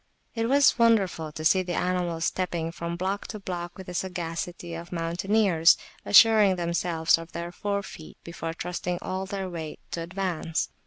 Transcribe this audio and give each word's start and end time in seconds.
It 0.33 0.49
was 0.49 0.79
wonderful 0.79 1.31
to 1.31 1.45
see 1.45 1.61
the 1.61 1.75
animals 1.75 2.25
stepping 2.25 2.71
from 2.71 2.95
block 2.95 3.27
to 3.27 3.39
block 3.39 3.77
with 3.77 3.85
the 3.85 3.93
sagacity 3.93 4.73
of 4.73 4.91
mountaineers; 4.91 5.77
assuring 6.03 6.55
themselves 6.55 7.19
of 7.19 7.33
their 7.33 7.51
forefeet 7.51 8.17
before 8.23 8.55
trusting 8.55 8.97
all 9.03 9.27
their 9.27 9.47
weight 9.47 9.79
to 9.91 10.01
advance. 10.01 10.69